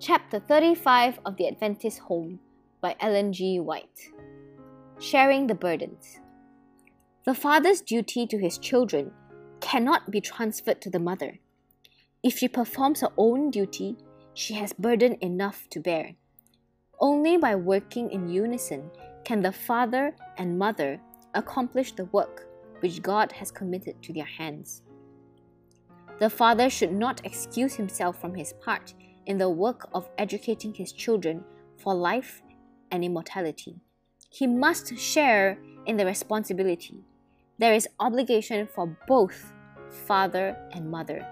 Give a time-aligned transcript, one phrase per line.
[0.00, 2.38] Chapter 35 of The Adventist Home
[2.80, 3.58] by Ellen G.
[3.58, 3.98] White.
[5.00, 6.20] Sharing the Burdens.
[7.24, 9.10] The father's duty to his children
[9.60, 11.40] cannot be transferred to the mother.
[12.22, 13.96] If she performs her own duty,
[14.34, 16.12] she has burden enough to bear.
[17.00, 18.92] Only by working in unison
[19.24, 21.00] can the father and mother
[21.34, 22.46] accomplish the work
[22.78, 24.82] which God has committed to their hands.
[26.20, 28.94] The father should not excuse himself from his part
[29.28, 31.44] in the work of educating his children
[31.76, 32.42] for life
[32.90, 33.76] and immortality.
[34.30, 37.04] He must share in the responsibility.
[37.58, 39.52] There is obligation for both
[40.06, 41.26] father and mother.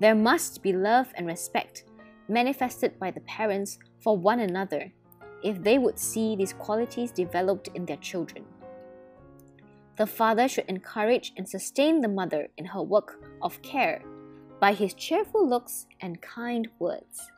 [0.00, 1.84] There must be love and respect
[2.28, 4.92] manifested by the parents for one another
[5.42, 8.44] if they would see these qualities developed in their children.
[9.96, 14.02] The father should encourage and sustain the mother in her work of care
[14.60, 17.30] by his cheerful looks and kind words.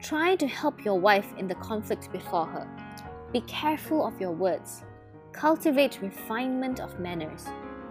[0.00, 2.66] Try to help your wife in the conflict before her.
[3.32, 4.82] Be careful of your words.
[5.32, 7.44] Cultivate refinement of manners,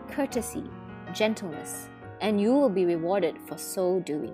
[0.10, 0.64] courtesy,
[1.14, 1.90] gentleness,
[2.22, 4.34] and you will be rewarded for so doing.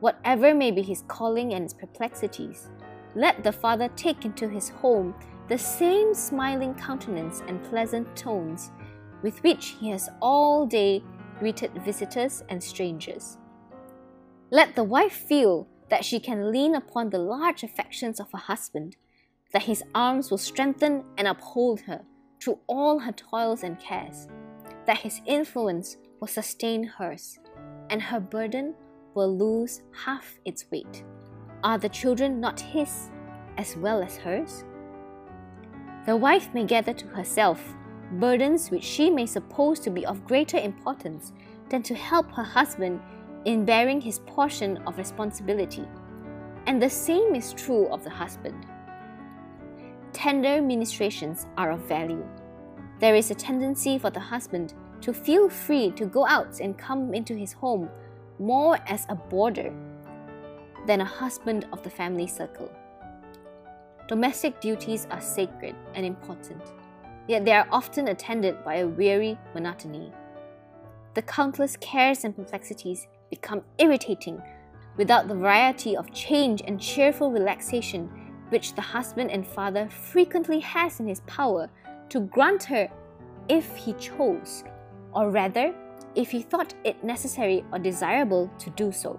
[0.00, 2.68] Whatever may be his calling and his perplexities,
[3.14, 5.14] let the father take into his home
[5.48, 8.72] the same smiling countenance and pleasant tones
[9.22, 11.04] with which he has all day
[11.42, 13.36] greeted visitors and strangers.
[14.52, 18.94] Let the wife feel that she can lean upon the large affections of her husband,
[19.52, 22.02] that his arms will strengthen and uphold her
[22.40, 24.28] through all her toils and cares,
[24.86, 27.40] that his influence will sustain hers,
[27.90, 28.72] and her burden
[29.14, 31.02] will lose half its weight.
[31.64, 33.10] Are the children not his
[33.56, 34.62] as well as hers?
[36.06, 37.74] The wife may gather to herself
[38.12, 41.32] burdens which she may suppose to be of greater importance
[41.68, 43.00] than to help her husband
[43.44, 45.84] in bearing his portion of responsibility.
[46.66, 48.66] And the same is true of the husband.
[50.12, 52.24] Tender ministrations are of value.
[53.00, 57.14] There is a tendency for the husband to feel free to go out and come
[57.14, 57.88] into his home
[58.38, 59.72] more as a boarder
[60.86, 62.70] than a husband of the family circle.
[64.08, 66.62] Domestic duties are sacred and important
[67.28, 70.12] yet they are often attended by a weary monotony.
[71.14, 74.42] The countless cares and perplexities become irritating
[74.96, 78.10] without the variety of change and cheerful relaxation
[78.50, 81.70] which the husband and father frequently has in his power
[82.10, 82.88] to grant her
[83.48, 84.64] if he chose,
[85.14, 85.74] or rather,
[86.14, 89.18] if he thought it necessary or desirable to do so.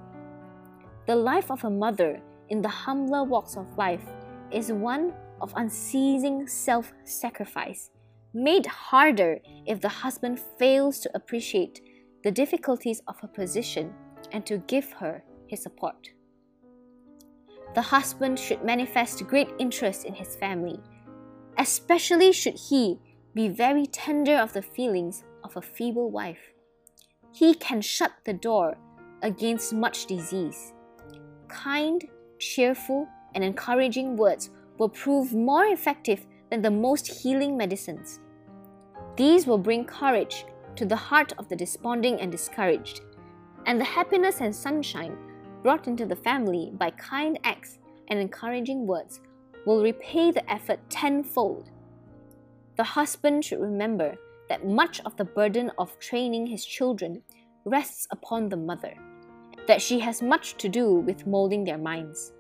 [1.08, 4.06] The life of a mother in the humbler walks of life
[4.52, 7.92] is one of unceasing self sacrifice
[8.34, 9.38] made harder
[9.68, 11.82] if the husband fails to appreciate
[12.24, 13.94] the difficulties of her position
[14.32, 16.10] and to give her his support.
[17.76, 20.80] The husband should manifest great interest in his family,
[21.58, 22.98] especially should he
[23.36, 26.54] be very tender of the feelings of a feeble wife.
[27.34, 28.78] He can shut the door
[29.22, 30.74] against much disease.
[31.50, 32.08] Kind,
[32.40, 38.20] cheerful, and encouraging words will prove more effective than the most healing medicines.
[39.16, 40.46] These will bring courage
[40.76, 43.02] to the heart of the desponding and discouraged,
[43.66, 45.18] and the happiness and sunshine
[45.62, 47.80] brought into the family by kind acts
[48.10, 49.22] and encouraging words
[49.66, 51.70] will repay the effort tenfold.
[52.76, 54.16] The husband should remember
[54.50, 57.22] that much of the burden of training his children
[57.66, 58.94] rests upon the mother,
[59.68, 62.34] that she has much to do with molding their minds.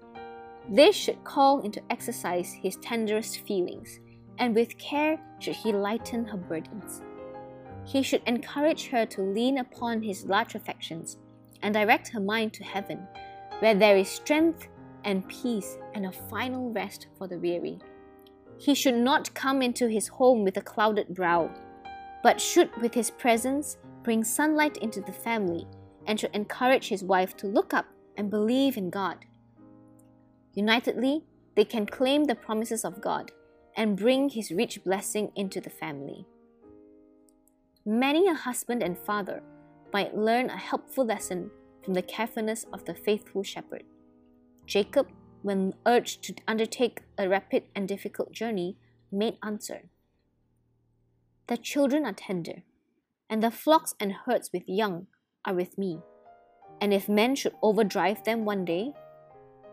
[0.69, 3.99] This should call into exercise his tenderest feelings
[4.39, 7.01] and with care should he lighten her burdens.
[7.85, 11.17] He should encourage her to lean upon his large affections
[11.61, 13.07] and direct her mind to heaven,
[13.59, 14.67] where there is strength
[15.03, 17.79] and peace and a final rest for the weary.
[18.57, 21.49] He should not come into his home with a clouded brow,
[22.21, 25.67] but should with his presence bring sunlight into the family
[26.05, 27.85] and should encourage his wife to look up
[28.17, 29.25] and believe in God.
[30.53, 31.23] Unitedly,
[31.55, 33.31] they can claim the promises of God
[33.75, 36.27] and bring his rich blessing into the family.
[37.85, 39.41] Many a husband and father
[39.91, 41.51] might learn a helpful lesson
[41.83, 43.83] from the carefulness of the faithful shepherd.
[44.65, 45.07] Jacob,
[45.41, 48.77] when urged to undertake a rapid and difficult journey,
[49.11, 49.89] made answer
[51.47, 52.63] The children are tender,
[53.29, 55.07] and the flocks and herds with young
[55.45, 55.99] are with me.
[56.79, 58.93] And if men should overdrive them one day,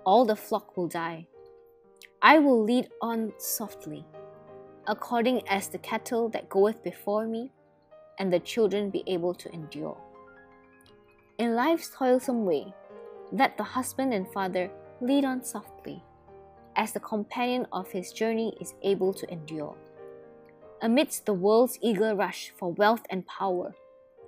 [0.04, 1.26] all the flock will die.
[2.22, 4.04] I will lead on softly,
[4.86, 7.52] according as the cattle that goeth before me,
[8.18, 9.96] and the children be able to endure.
[11.38, 12.74] In life's toilsome way,
[13.32, 14.70] let the husband and father
[15.00, 16.02] lead on softly,
[16.76, 19.76] as the companion of his journey is able to endure.
[20.82, 23.74] Amidst the world's eager rush for wealth and power,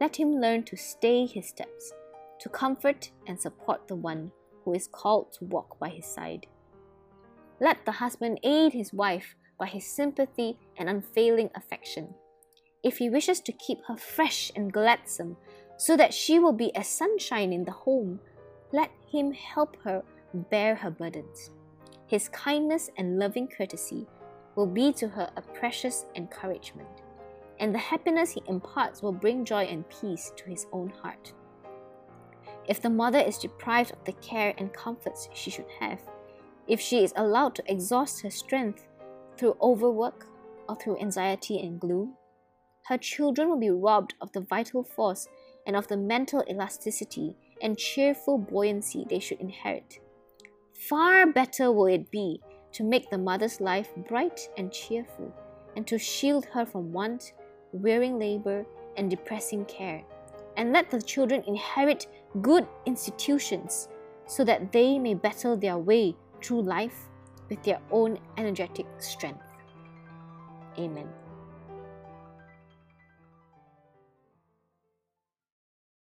[0.00, 1.92] let him learn to stay his steps,
[2.40, 4.32] to comfort and support the one
[4.64, 6.46] who is called to walk by his side.
[7.60, 12.14] Let the husband aid his wife by his sympathy and unfailing affection.
[12.82, 15.36] If he wishes to keep her fresh and gladsome,
[15.76, 18.20] so that she will be a sunshine in the home,
[18.72, 20.02] let him help her
[20.34, 21.50] bear her burdens.
[22.06, 24.06] His kindness and loving courtesy
[24.54, 26.88] will be to her a precious encouragement,
[27.58, 31.32] and the happiness he imparts will bring joy and peace to his own heart.
[32.68, 36.00] If the mother is deprived of the care and comforts she should have,
[36.68, 38.86] if she is allowed to exhaust her strength
[39.36, 40.26] through overwork
[40.68, 42.14] or through anxiety and gloom,
[42.86, 45.28] her children will be robbed of the vital force
[45.66, 49.98] and of the mental elasticity and cheerful buoyancy they should inherit.
[50.88, 52.40] Far better will it be
[52.72, 55.32] to make the mother's life bright and cheerful,
[55.76, 57.34] and to shield her from want,
[57.72, 58.66] wearing labor,
[58.96, 60.02] and depressing care,
[60.56, 62.06] and let the children inherit
[62.40, 63.88] good institutions
[64.26, 67.08] so that they may battle their way through life
[67.48, 69.42] with their own energetic strength.
[70.78, 71.08] Amen.